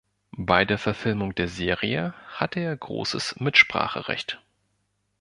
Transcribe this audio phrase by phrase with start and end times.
[0.39, 4.41] Bei der Verfilmung der Serie hatte er großes Mitspracherecht.